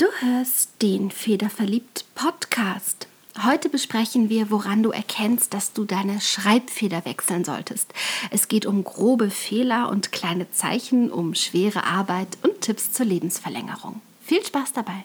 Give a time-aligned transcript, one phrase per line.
[0.00, 3.06] Du hörst den Federverliebt Podcast.
[3.44, 7.92] Heute besprechen wir, woran du erkennst, dass du deine Schreibfeder wechseln solltest.
[8.30, 14.00] Es geht um grobe Fehler und kleine Zeichen, um schwere Arbeit und Tipps zur Lebensverlängerung.
[14.22, 15.04] Viel Spaß dabei!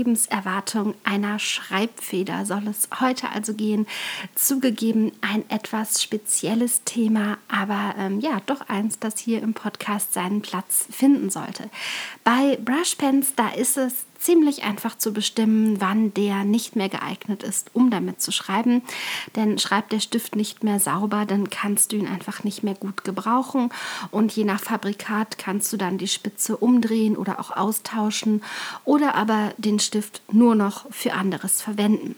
[0.00, 3.86] Lebenserwartung einer Schreibfeder soll es heute also gehen.
[4.34, 10.40] Zugegeben ein etwas spezielles Thema, aber ähm, ja, doch eins, das hier im Podcast seinen
[10.40, 11.68] Platz finden sollte.
[12.24, 17.70] Bei Brushpens, da ist es ziemlich einfach zu bestimmen, wann der nicht mehr geeignet ist,
[17.72, 18.82] um damit zu schreiben.
[19.34, 23.02] Denn schreibt der Stift nicht mehr sauber, dann kannst du ihn einfach nicht mehr gut
[23.02, 23.70] gebrauchen.
[24.10, 28.42] Und je nach Fabrikat kannst du dann die Spitze umdrehen oder auch austauschen
[28.84, 32.16] oder aber den Stift nur noch für anderes verwenden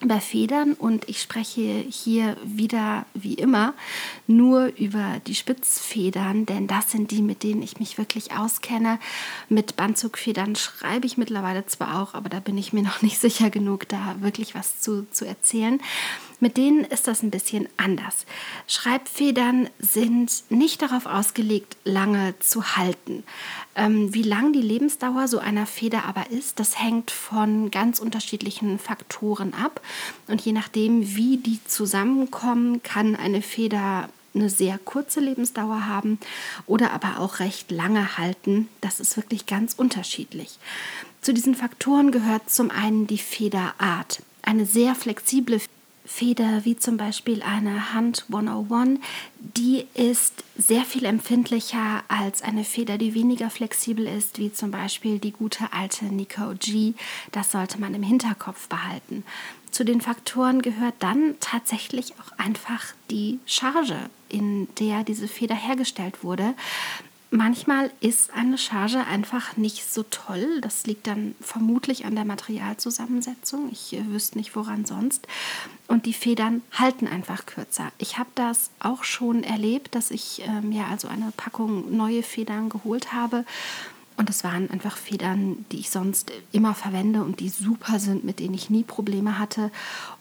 [0.00, 3.74] bei Federn und ich spreche hier wieder wie immer
[4.26, 9.00] nur über die Spitzfedern, denn das sind die, mit denen ich mich wirklich auskenne.
[9.48, 13.50] Mit Bandzugfedern schreibe ich mittlerweile zwar auch, aber da bin ich mir noch nicht sicher
[13.50, 15.80] genug, da wirklich was zu, zu erzählen.
[16.40, 18.24] Mit denen ist das ein bisschen anders.
[18.68, 23.24] Schreibfedern sind nicht darauf ausgelegt, lange zu halten.
[23.74, 28.78] Ähm, wie lang die Lebensdauer so einer Feder aber ist, das hängt von ganz unterschiedlichen
[28.78, 29.80] Faktoren ab.
[30.28, 36.18] Und je nachdem, wie die zusammenkommen, kann eine Feder eine sehr kurze Lebensdauer haben
[36.66, 38.68] oder aber auch recht lange halten.
[38.80, 40.58] Das ist wirklich ganz unterschiedlich.
[41.20, 44.22] Zu diesen Faktoren gehört zum einen die Federart.
[44.42, 45.60] Eine sehr flexible
[46.08, 48.98] Feder wie zum Beispiel eine Hand 101,
[49.38, 55.18] die ist sehr viel empfindlicher als eine Feder, die weniger flexibel ist, wie zum Beispiel
[55.18, 56.94] die gute alte Nico G.
[57.30, 59.22] Das sollte man im Hinterkopf behalten.
[59.70, 66.24] Zu den Faktoren gehört dann tatsächlich auch einfach die Charge, in der diese Feder hergestellt
[66.24, 66.54] wurde.
[67.30, 70.62] Manchmal ist eine Charge einfach nicht so toll.
[70.62, 73.68] Das liegt dann vermutlich an der Materialzusammensetzung.
[73.70, 75.26] Ich äh, wüsste nicht, woran sonst.
[75.88, 77.92] Und die Federn halten einfach kürzer.
[77.98, 82.70] Ich habe das auch schon erlebt, dass ich äh, mir also eine Packung neue Federn
[82.70, 83.44] geholt habe
[84.18, 88.40] und das waren einfach Federn, die ich sonst immer verwende und die super sind, mit
[88.40, 89.70] denen ich nie Probleme hatte.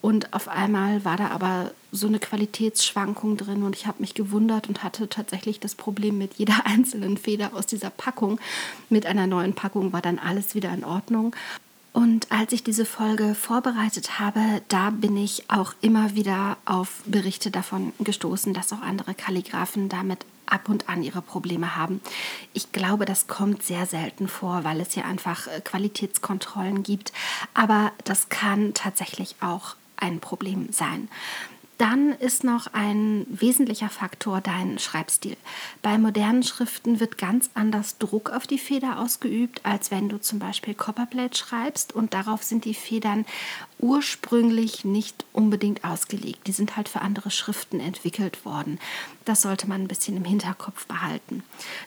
[0.02, 4.70] Und auf einmal war da aber so eine Qualitätsschwankung drin und ich habe mich gewundert
[4.70, 8.40] und hatte tatsächlich das Problem mit jeder einzelnen Feder aus dieser Packung.
[8.90, 11.36] Mit einer neuen Packung war dann alles wieder in Ordnung.
[11.92, 17.50] Und als ich diese Folge vorbereitet habe, da bin ich auch immer wieder auf Berichte
[17.50, 22.02] davon gestoßen, dass auch andere Kalligraphen damit ab und an ihre Probleme haben.
[22.54, 27.14] Ich glaube, das kommt sehr selten vor, weil es ja einfach äh, Qualitätskontrollen gibt.
[27.54, 31.10] Aber das kann tatsächlich auch ein Problem sein.
[31.78, 35.38] Dann ist noch ein wesentlicher Faktor dein Schreibstil.
[35.84, 40.40] Bei modernen Schriften wird ganz anders Druck auf die Feder ausgeübt, als wenn du zum
[40.40, 43.26] Beispiel Copperplate schreibst und darauf sind die Federn
[43.78, 46.48] ursprünglich nicht unbedingt ausgelegt.
[46.48, 48.80] Die sind halt für andere Schriften entwickelt worden.
[49.28, 51.44] Das sollte man ein bisschen im Hinterkopf behalten.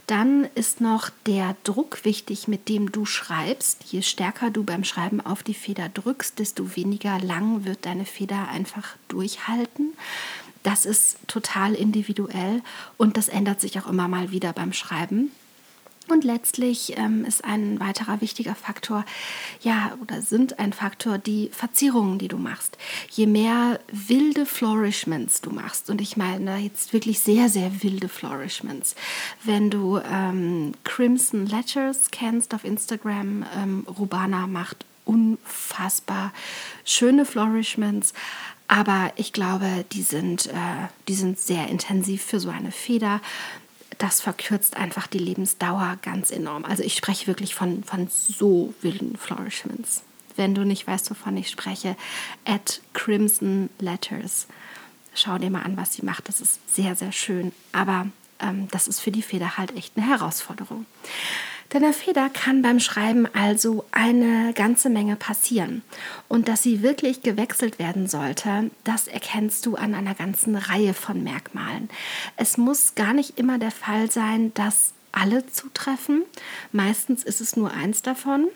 [0.07, 3.83] Dann ist noch der Druck wichtig, mit dem du schreibst.
[3.85, 8.49] Je stärker du beim Schreiben auf die Feder drückst, desto weniger lang wird deine Feder
[8.49, 9.95] einfach durchhalten.
[10.65, 12.61] Das ist total individuell
[12.99, 15.31] und das ändert sich auch immer mal wieder beim Schreiben.
[16.11, 19.05] Und letztlich ähm, ist ein weiterer wichtiger Faktor,
[19.63, 22.77] ja, oder sind ein Faktor die Verzierungen, die du machst.
[23.11, 28.95] Je mehr wilde Flourishments du machst, und ich meine jetzt wirklich sehr, sehr wilde Flourishments,
[29.45, 36.33] wenn du ähm, Crimson Letters kennst auf Instagram, ähm, Rubana macht unfassbar
[36.85, 38.13] schöne Flourishments
[38.71, 43.21] Aber ich glaube, die sind, äh, die sind sehr intensiv für so eine Feder.
[44.01, 46.65] Das verkürzt einfach die Lebensdauer ganz enorm.
[46.65, 50.03] Also ich spreche wirklich von, von so wilden Flourishments.
[50.37, 51.97] Wenn du nicht weißt, wovon ich spreche,
[52.47, 54.47] at Crimson Letters.
[55.15, 56.29] Schau dir mal an, was sie macht.
[56.29, 57.53] Das ist sehr, sehr schön.
[57.73, 58.07] Aber
[58.39, 60.87] ähm, das ist für die Feder halt echt eine Herausforderung.
[61.71, 65.83] Deiner Feder kann beim Schreiben also eine ganze Menge passieren.
[66.27, 71.23] Und dass sie wirklich gewechselt werden sollte, das erkennst du an einer ganzen Reihe von
[71.23, 71.89] Merkmalen.
[72.37, 76.23] Es muss gar nicht immer der Fall sein, dass alle zutreffen.
[76.73, 78.49] Meistens ist es nur eins davon.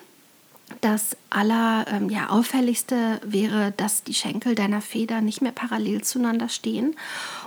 [0.81, 6.49] Das aller ähm, ja, auffälligste wäre, dass die Schenkel deiner Feder nicht mehr parallel zueinander
[6.49, 6.97] stehen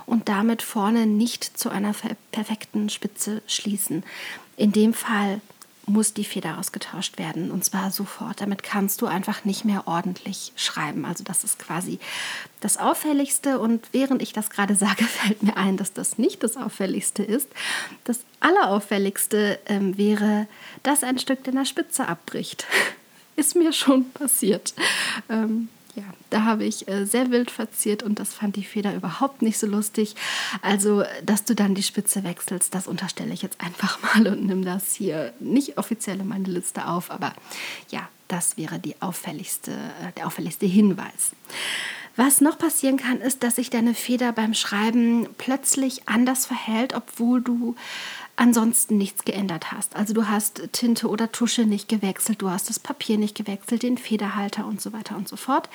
[0.06, 1.94] und damit vorne nicht zu einer
[2.32, 4.02] perfekten Spitze schließen.
[4.56, 5.42] In dem Fall
[5.88, 8.40] muss die Feder ausgetauscht werden und zwar sofort.
[8.40, 11.04] Damit kannst du einfach nicht mehr ordentlich schreiben.
[11.04, 11.98] Also das ist quasi
[12.60, 16.56] das Auffälligste und während ich das gerade sage, fällt mir ein, dass das nicht das
[16.56, 17.48] Auffälligste ist.
[18.04, 20.46] Das Allerauffälligste ähm, wäre,
[20.82, 22.66] dass ein Stück deiner Spitze abbricht.
[23.36, 24.74] ist mir schon passiert.
[25.28, 29.42] Ähm, ja, da habe ich äh, sehr wild verziert und das fand die Feder überhaupt
[29.42, 30.14] nicht so lustig.
[30.62, 34.64] Also, dass du dann die Spitze wechselst, das unterstelle ich jetzt einfach mal und nimm
[34.64, 37.34] das hier nicht offiziell in meine Liste auf, aber
[37.90, 41.32] ja, das wäre die auffälligste, äh, der auffälligste Hinweis.
[42.14, 47.40] Was noch passieren kann, ist, dass sich deine Feder beim Schreiben plötzlich anders verhält, obwohl
[47.40, 47.76] du
[48.38, 49.96] ansonsten nichts geändert hast.
[49.96, 53.98] Also du hast Tinte oder Tusche nicht gewechselt, du hast das Papier nicht gewechselt, den
[53.98, 55.68] Federhalter und so weiter und so fort.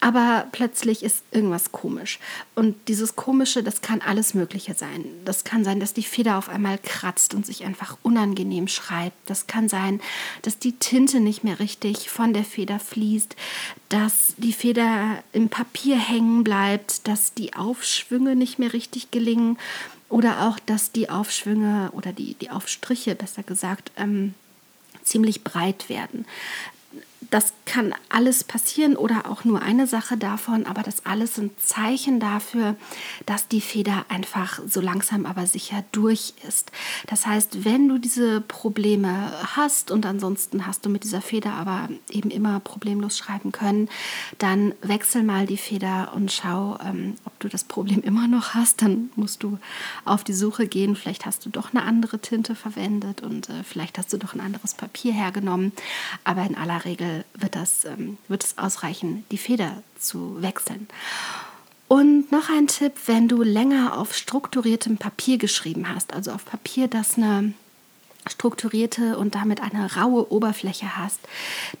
[0.00, 2.18] Aber plötzlich ist irgendwas komisch.
[2.56, 5.04] Und dieses Komische, das kann alles Mögliche sein.
[5.24, 9.14] Das kann sein, dass die Feder auf einmal kratzt und sich einfach unangenehm schreibt.
[9.26, 10.00] Das kann sein,
[10.40, 13.36] dass die Tinte nicht mehr richtig von der Feder fließt,
[13.90, 19.56] dass die Feder im Papier hängen bleibt, dass die Aufschwünge nicht mehr richtig gelingen
[20.12, 24.34] oder auch, dass die Aufschwünge oder die, die Aufstriche, besser gesagt, ähm,
[25.02, 26.26] ziemlich breit werden
[27.32, 32.20] das kann alles passieren oder auch nur eine Sache davon, aber das alles sind Zeichen
[32.20, 32.76] dafür,
[33.24, 36.70] dass die Feder einfach so langsam aber sicher durch ist.
[37.06, 41.88] Das heißt, wenn du diese Probleme hast und ansonsten hast du mit dieser Feder aber
[42.10, 43.88] eben immer problemlos schreiben können,
[44.36, 48.82] dann wechsel mal die Feder und schau, ähm, ob du das Problem immer noch hast.
[48.82, 49.58] Dann musst du
[50.04, 50.96] auf die Suche gehen.
[50.96, 54.40] Vielleicht hast du doch eine andere Tinte verwendet und äh, vielleicht hast du doch ein
[54.40, 55.72] anderes Papier hergenommen.
[56.24, 60.88] Aber in aller Regel wird, das, ähm, wird es ausreichen, die Feder zu wechseln.
[61.88, 66.88] Und noch ein Tipp, wenn du länger auf strukturiertem Papier geschrieben hast, also auf Papier,
[66.88, 67.52] das eine
[68.28, 71.18] strukturierte und damit eine raue Oberfläche hast,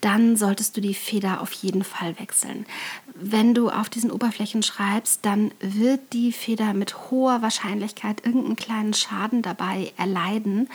[0.00, 2.66] dann solltest du die Feder auf jeden Fall wechseln.
[3.14, 8.94] Wenn du auf diesen Oberflächen schreibst, dann wird die Feder mit hoher Wahrscheinlichkeit irgendeinen kleinen
[8.94, 10.68] Schaden dabei erleiden.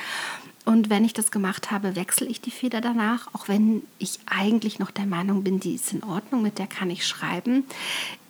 [0.66, 4.80] Und wenn ich das gemacht habe, wechsle ich die Feder danach, auch wenn ich eigentlich
[4.80, 7.64] noch der Meinung bin, die ist in Ordnung, mit der kann ich schreiben.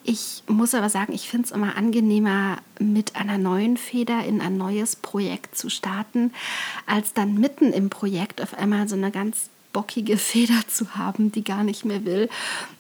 [0.04, 4.56] Ich muss aber sagen, ich finde es immer angenehmer, mit einer neuen Feder in ein
[4.56, 6.31] neues Projekt zu starten,
[6.86, 11.44] als dann mitten im Projekt auf einmal so eine ganz bockige Feder zu haben, die
[11.44, 12.30] gar nicht mehr will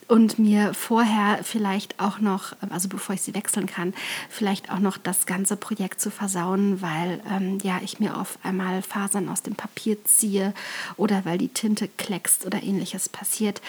[0.07, 3.93] und mir vorher vielleicht auch noch, also bevor ich sie wechseln kann,
[4.29, 8.81] vielleicht auch noch das ganze Projekt zu versauen, weil ähm, ja ich mir auf einmal
[8.81, 10.53] Fasern aus dem Papier ziehe
[10.95, 13.61] oder weil die Tinte kleckst oder ähnliches passiert.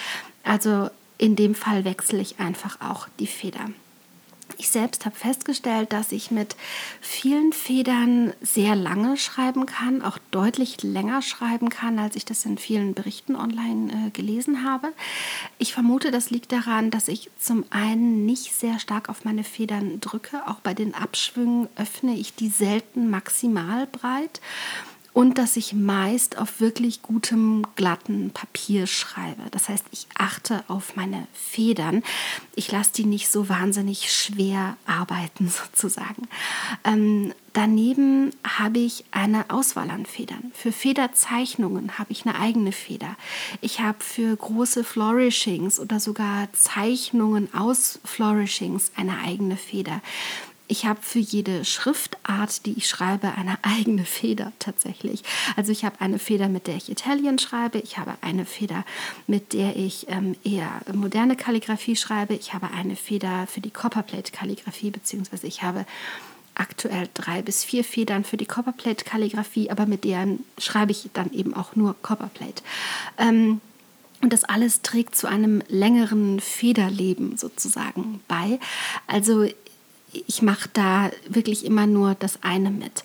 [0.43, 3.69] Also in dem Fall wechsle ich einfach auch die Feder.
[4.57, 6.55] Ich selbst habe festgestellt, dass ich mit
[7.01, 12.57] vielen Federn sehr lange schreiben kann, auch deutlich länger schreiben kann, als ich das in
[12.57, 14.91] vielen Berichten online äh, gelesen habe.
[15.57, 20.01] Ich vermute, das liegt daran, dass ich zum einen nicht sehr stark auf meine Federn
[20.01, 20.47] drücke.
[20.47, 24.41] Auch bei den Abschwüngen öffne ich die selten maximal breit
[25.13, 29.41] und dass ich meist auf wirklich gutem, glatten Papier schreibe.
[29.51, 32.03] Das heißt, ich achte auf meine Federn.
[32.55, 36.27] Ich lasse die nicht so wahnsinnig schwer arbeiten, sozusagen.
[36.83, 40.51] Ähm, daneben habe ich eine Auswahl an Federn.
[40.53, 43.15] Für Federzeichnungen habe ich eine eigene Feder.
[43.61, 50.01] Ich habe für große Flourishings oder sogar Zeichnungen aus Flourishings eine eigene Feder.
[50.71, 55.23] Ich habe für jede Schriftart, die ich schreibe, eine eigene Feder tatsächlich.
[55.55, 57.79] Also ich habe eine Feder, mit der ich Italien schreibe.
[57.79, 58.85] Ich habe eine Feder,
[59.27, 62.35] mit der ich ähm, eher moderne Kalligrafie schreibe.
[62.35, 65.85] Ich habe eine Feder für die Copperplate-Kalligrafie, beziehungsweise ich habe
[66.53, 71.55] aktuell drei bis vier Federn für die Copperplate-Kalligrafie, aber mit deren schreibe ich dann eben
[71.55, 72.61] auch nur Copperplate.
[73.17, 73.59] Ähm,
[74.21, 78.59] Und das alles trägt zu einem längeren Federleben sozusagen bei.
[79.07, 79.47] Also
[80.11, 83.03] ich mache da wirklich immer nur das eine mit.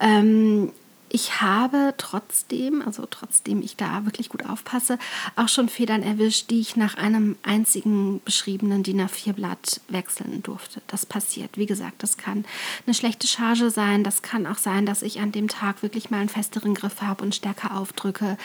[0.00, 0.72] Ähm,
[1.14, 4.98] ich habe trotzdem, also trotzdem ich da wirklich gut aufpasse,
[5.36, 10.80] auch schon Federn erwischt, die ich nach einem einzigen beschriebenen DIN A4-Blatt wechseln durfte.
[10.86, 11.58] Das passiert.
[11.58, 12.46] Wie gesagt, das kann
[12.86, 14.04] eine schlechte Charge sein.
[14.04, 17.22] Das kann auch sein, dass ich an dem Tag wirklich mal einen festeren Griff habe
[17.22, 18.38] und stärker aufdrücke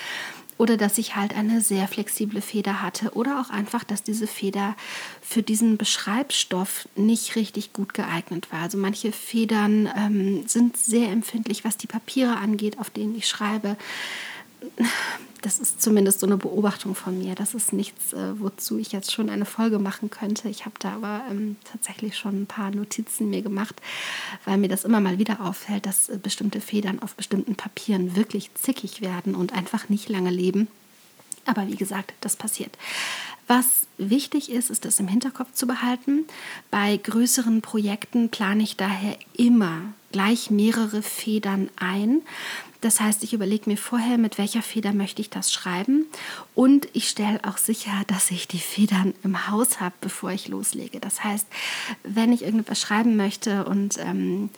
[0.58, 4.76] oder dass ich halt eine sehr flexible Feder hatte oder auch einfach, dass diese Feder
[5.22, 8.62] für diesen Beschreibstoff nicht richtig gut geeignet war.
[8.62, 13.78] Also manche Federn ähm, sind sehr empfindlich, was die Papiere angeht, auf denen ich schreibe
[15.42, 17.36] das ist zumindest so eine Beobachtung von mir.
[17.36, 20.50] Das ist nichts, äh, wozu ich jetzt schon eine Folge machen könnte.
[20.50, 23.76] Ich habe da aber ähm, tatsächlich schon ein paar Notizen mir gemacht,
[24.46, 28.54] weil mir das immer mal wieder auffällt, dass äh, bestimmte Federn auf bestimmten Papieren wirklich
[28.56, 30.68] zickig werden und einfach nicht lange leben.
[31.46, 32.78] Aber wie gesagt, das passiert.
[33.48, 36.26] Was wichtig ist, ist das im Hinterkopf zu behalten.
[36.70, 42.22] Bei größeren Projekten plane ich daher immer gleich mehrere Federn ein.
[42.82, 46.06] Das heißt, ich überlege mir vorher, mit welcher Feder möchte ich das schreiben
[46.54, 51.00] und ich stelle auch sicher, dass ich die Federn im Haus habe, bevor ich loslege.
[51.00, 51.48] Das heißt,
[52.04, 54.50] wenn ich irgendetwas schreiben möchte und ähm,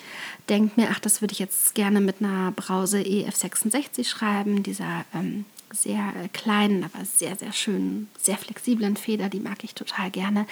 [0.50, 5.46] denke mir, ach, das würde ich jetzt gerne mit einer Brause EF66 schreiben, dieser ähm,
[5.72, 10.46] sehr äh, kleinen, aber sehr, sehr schönen, sehr flexiblen Feder, die mag ich total gerne,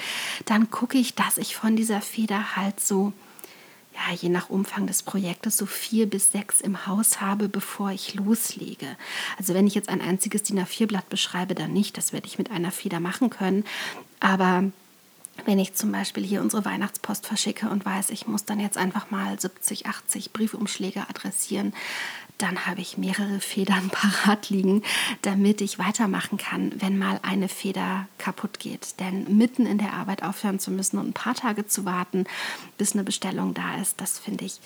[0.45, 3.13] dann gucke ich, dass ich von dieser Feder halt so,
[4.13, 8.87] je nach Umfang des Projektes, so vier bis sechs im Haus habe, bevor ich loslege.
[9.37, 12.51] Also wenn ich jetzt ein einziges DIN A4-Blatt beschreibe, dann nicht, das werde ich mit
[12.51, 13.63] einer Feder machen können,
[14.19, 14.63] aber
[15.45, 19.11] wenn ich zum Beispiel hier unsere Weihnachtspost verschicke und weiß, ich muss dann jetzt einfach
[19.11, 21.73] mal 70, 80 Briefumschläge adressieren,
[22.37, 24.83] dann habe ich mehrere Federn parat liegen,
[25.21, 28.99] damit ich weitermachen kann, wenn mal eine Feder kaputt geht.
[28.99, 32.25] Denn mitten in der Arbeit aufhören zu müssen und ein paar Tage zu warten,
[32.77, 34.59] bis eine Bestellung da ist, das finde ich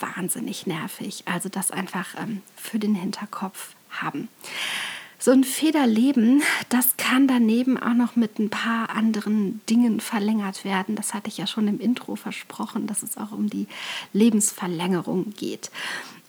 [0.00, 1.24] wahnsinnig nervig.
[1.26, 4.28] Also das einfach ähm, für den Hinterkopf haben.
[5.24, 10.96] So ein Federleben, das kann daneben auch noch mit ein paar anderen Dingen verlängert werden.
[10.96, 13.66] Das hatte ich ja schon im Intro versprochen, dass es auch um die
[14.12, 15.70] Lebensverlängerung geht.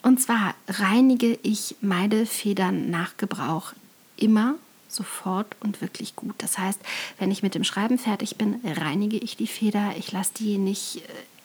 [0.02, 3.74] Und zwar reinige ich meine Federn nach Gebrauch
[4.16, 4.56] immer
[4.88, 6.36] sofort und wirklich gut.
[6.38, 6.80] Das heißt,
[7.20, 9.94] wenn ich mit dem Schreiben fertig bin, reinige ich die Feder.
[9.98, 11.02] Ich lasse die nicht äh,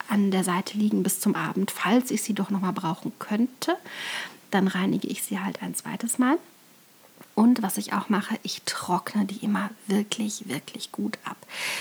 [0.07, 1.73] an der Seite liegen bis zum Abend.
[1.73, 3.77] Falls ich sie doch noch mal brauchen könnte,
[4.53, 6.39] dann reinige ich sie halt ein zweites Mal.
[7.41, 11.39] Und was ich auch mache, ich trockne die immer wirklich, wirklich gut ab.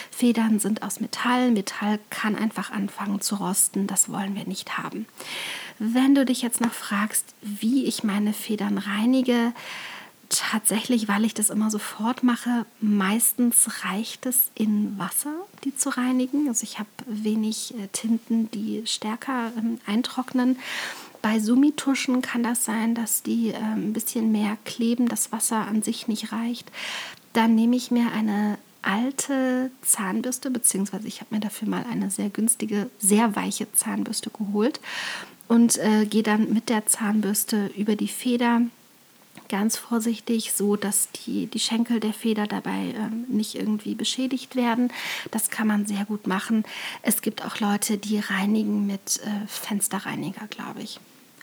[0.10, 1.52] Federn sind aus Metall.
[1.52, 3.86] Metall kann einfach anfangen zu rosten.
[3.86, 5.06] Das wollen wir nicht haben.
[5.78, 9.52] Wenn du dich jetzt noch fragst, wie ich meine Federn reinige,
[10.30, 15.34] tatsächlich, weil ich das immer sofort mache, meistens reicht es in Wasser,
[15.66, 16.48] die zu reinigen.
[16.48, 20.58] Also ich habe wenig äh, Tinten, die stärker ähm, eintrocknen.
[21.22, 25.82] Bei Summituschen kann das sein, dass die äh, ein bisschen mehr kleben, das Wasser an
[25.82, 26.72] sich nicht reicht.
[27.34, 32.30] Dann nehme ich mir eine alte Zahnbürste, beziehungsweise ich habe mir dafür mal eine sehr
[32.30, 34.80] günstige, sehr weiche Zahnbürste geholt
[35.48, 38.62] und äh, gehe dann mit der Zahnbürste über die Feder
[39.50, 44.94] ganz vorsichtig, so dass die, die Schenkel der Feder dabei ähm, nicht irgendwie beschädigt werden.
[45.32, 46.64] Das kann man sehr gut machen.
[47.02, 51.00] Es gibt auch Leute, die reinigen mit äh, Fensterreiniger, glaube ich.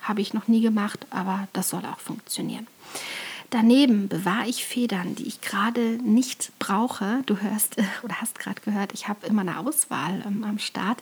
[0.07, 2.67] Habe ich noch nie gemacht, aber das soll auch funktionieren.
[3.51, 7.23] Daneben bewahre ich Federn, die ich gerade nicht brauche.
[7.27, 10.99] Du hörst oder hast gerade gehört, ich habe immer eine Auswahl ähm, am Start.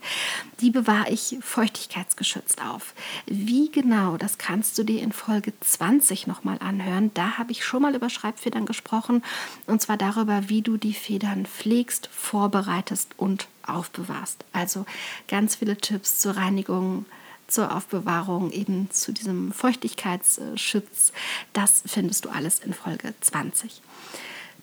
[0.60, 2.94] Die bewahre ich feuchtigkeitsgeschützt auf.
[3.26, 7.10] Wie genau, das kannst du dir in Folge 20 nochmal anhören.
[7.14, 9.22] Da habe ich schon mal über Schreibfedern gesprochen
[9.66, 14.44] und zwar darüber, wie du die Federn pflegst, vorbereitest und aufbewahrst.
[14.52, 14.84] Also
[15.28, 17.06] ganz viele Tipps zur Reinigung
[17.46, 21.12] zur Aufbewahrung, eben zu diesem Feuchtigkeitsschutz.
[21.52, 23.82] Das findest du alles in Folge 20.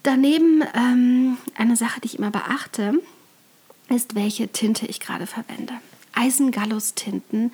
[0.03, 3.01] Daneben ähm, eine Sache, die ich immer beachte,
[3.89, 5.73] ist, welche Tinte ich gerade verwende.
[6.13, 7.51] Eisengallus-Tinten,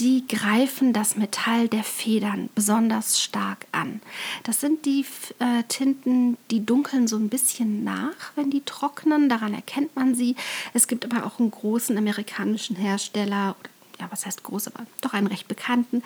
[0.00, 4.00] die greifen das Metall der Federn besonders stark an.
[4.42, 5.04] Das sind die
[5.38, 9.28] äh, Tinten, die dunkeln so ein bisschen nach, wenn die trocknen.
[9.28, 10.34] Daran erkennt man sie.
[10.74, 13.70] Es gibt aber auch einen großen amerikanischen Hersteller oder
[14.02, 16.02] ja, was heißt groß, aber doch einen recht bekannten,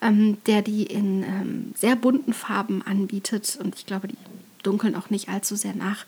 [0.00, 4.16] ähm, der die in ähm, sehr bunten Farben anbietet und ich glaube, die
[4.62, 6.04] dunkeln auch nicht allzu sehr nach.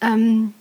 [0.00, 0.54] Ähm,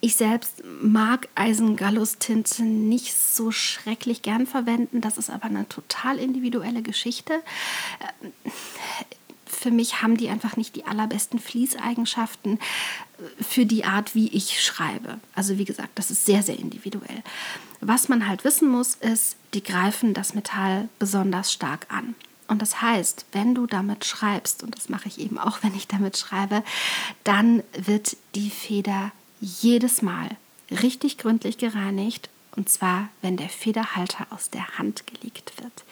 [0.00, 5.00] ich selbst mag Eisengallus-Tinte nicht so schrecklich gern verwenden.
[5.00, 7.34] Das ist aber eine total individuelle Geschichte.
[8.00, 8.50] Äh,
[9.46, 14.62] für mich haben die einfach nicht die allerbesten Fließeigenschaften äh, für die Art, wie ich
[14.62, 15.20] schreibe.
[15.34, 17.22] Also wie gesagt, das ist sehr, sehr individuell.
[17.86, 22.14] Was man halt wissen muss, ist, die greifen das Metall besonders stark an.
[22.48, 25.86] Und das heißt, wenn du damit schreibst, und das mache ich eben auch, wenn ich
[25.86, 26.62] damit schreibe,
[27.24, 30.30] dann wird die Feder jedes Mal
[30.70, 32.30] richtig gründlich gereinigt.
[32.56, 35.84] Und zwar, wenn der Federhalter aus der Hand gelegt wird.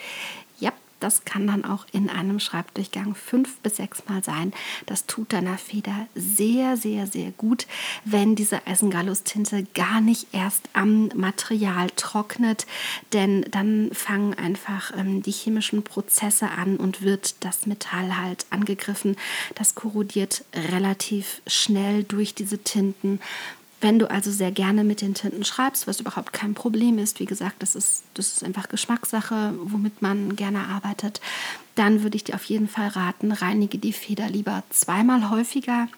[0.61, 0.73] Ja,
[1.03, 4.53] das kann dann auch in einem Schreibdurchgang fünf bis sechs Mal sein.
[4.87, 7.67] Das tut deiner Feder sehr, sehr, sehr gut,
[8.05, 12.67] wenn diese Eisengallus-Tinte gar nicht erst am Material trocknet,
[13.13, 19.17] denn dann fangen einfach ähm, die chemischen Prozesse an und wird das Metall halt angegriffen.
[19.55, 23.21] Das korrodiert relativ schnell durch diese Tinten
[23.83, 27.27] wenn du also sehr gerne mit den Tinten schreibst, was überhaupt kein Problem ist, wie
[27.27, 31.21] gesagt, das ist, das ist einfach Geschmackssache, womit man gerne arbeitet,
[31.75, 35.89] dann würde ich dir auf jeden Fall raten, reinige die Feder lieber zweimal häufiger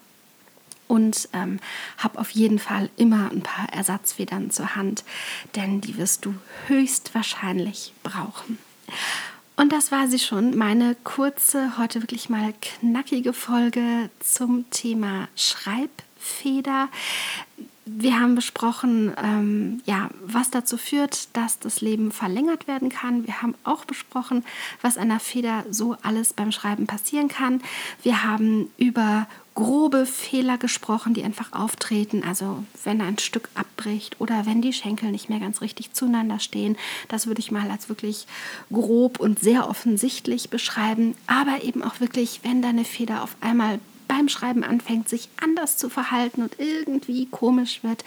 [0.89, 1.61] und ähm,
[1.99, 5.05] hab auf jeden Fall immer ein paar Ersatzfedern zur Hand,
[5.55, 6.35] denn die wirst du
[6.69, 8.59] höchstwahrscheinlich brauchen.
[9.57, 16.89] Und das war sie schon, meine kurze, heute wirklich mal knackige Folge zum Thema Schreibfeder
[17.87, 23.27] wir haben besprochen, ähm, ja, was dazu führt, dass das Leben verlängert werden kann.
[23.27, 24.45] Wir haben auch besprochen,
[24.81, 27.63] was einer Feder so alles beim Schreiben passieren kann.
[28.03, 32.25] Wir haben über grobe Fehler gesprochen, die einfach auftreten.
[32.25, 36.77] Also wenn ein Stück abbricht oder wenn die Schenkel nicht mehr ganz richtig zueinander stehen.
[37.09, 38.27] Das würde ich mal als wirklich
[38.73, 41.15] grob und sehr offensichtlich beschreiben.
[41.27, 45.89] Aber eben auch wirklich, wenn deine Feder auf einmal beim Schreiben anfängt, sich anders zu
[45.89, 48.05] verhalten und irgendwie komisch wird,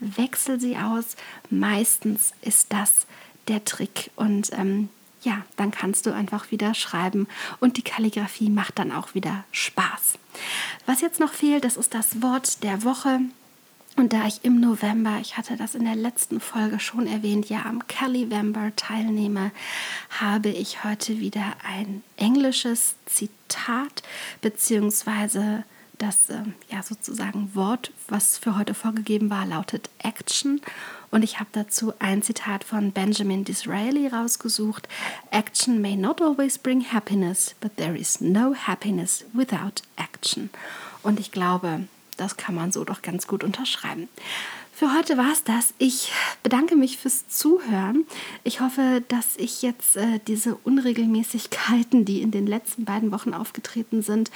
[0.00, 1.16] wechsel sie aus.
[1.50, 3.06] Meistens ist das
[3.48, 4.88] der Trick und ähm,
[5.22, 7.26] ja, dann kannst du einfach wieder schreiben
[7.60, 10.14] und die Kalligrafie macht dann auch wieder Spaß.
[10.86, 13.20] Was jetzt noch fehlt, das ist das Wort der Woche.
[13.98, 17.64] Und da ich im November, ich hatte das in der letzten Folge schon erwähnt, ja
[17.64, 19.50] am Calivember teilnehme,
[20.08, 24.04] habe ich heute wieder ein englisches Zitat
[24.40, 25.64] beziehungsweise
[25.98, 30.60] das äh, ja sozusagen Wort, was für heute vorgegeben war, lautet Action.
[31.10, 34.86] Und ich habe dazu ein Zitat von Benjamin Disraeli rausgesucht.
[35.32, 40.50] Action may not always bring happiness, but there is no happiness without action.
[41.02, 44.08] Und ich glaube, das kann man so doch ganz gut unterschreiben.
[44.78, 45.74] Für heute war es das.
[45.78, 46.12] Ich
[46.44, 48.04] bedanke mich fürs Zuhören.
[48.44, 54.02] Ich hoffe, dass ich jetzt äh, diese Unregelmäßigkeiten, die in den letzten beiden Wochen aufgetreten
[54.02, 54.30] sind,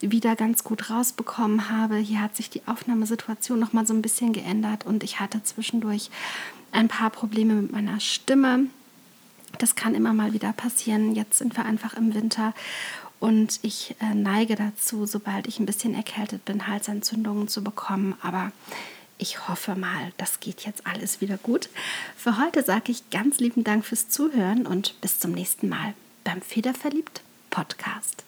[0.00, 1.96] wieder ganz gut rausbekommen habe.
[1.96, 6.08] Hier hat sich die Aufnahmesituation noch mal so ein bisschen geändert und ich hatte zwischendurch
[6.70, 8.68] ein paar Probleme mit meiner Stimme.
[9.58, 11.14] Das kann immer mal wieder passieren.
[11.14, 12.54] Jetzt sind wir einfach im Winter
[13.22, 18.16] und ich äh, neige dazu, sobald ich ein bisschen erkältet bin, Halsentzündungen zu bekommen.
[18.20, 18.50] Aber
[19.16, 21.68] ich hoffe mal, das geht jetzt alles wieder gut.
[22.16, 26.42] Für heute sage ich ganz lieben Dank fürs Zuhören und bis zum nächsten Mal beim
[26.42, 28.24] Federverliebt Podcast.